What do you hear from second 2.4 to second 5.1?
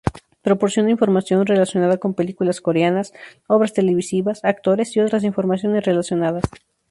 coreanas, obras televisivas, actores, y